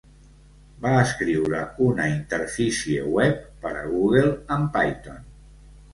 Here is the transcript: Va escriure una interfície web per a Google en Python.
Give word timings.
Va 0.85 0.93
escriure 1.01 1.59
una 1.89 2.07
interfície 2.13 3.03
web 3.19 3.45
per 3.67 3.75
a 3.83 3.87
Google 3.93 4.33
en 4.57 4.67
Python. 4.79 5.25